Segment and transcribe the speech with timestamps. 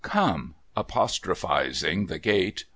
[0.03, 2.65] Come!' apostrophising the gate.